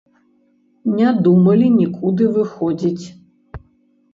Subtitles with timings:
[0.95, 3.05] Не думалі нікуды выходзіць.